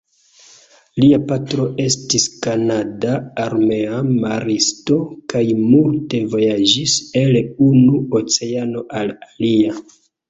Lia 1.01 1.17
patro 1.31 1.65
estis 1.83 2.25
kanada 2.45 3.13
armea 3.43 3.99
maristo 4.23 4.97
kaj 5.35 5.45
multe 5.67 6.23
vojaĝis 6.35 6.97
el 7.25 7.39
unu 7.69 8.01
oceano 8.23 8.87
al 9.03 9.15
alia. 9.31 9.77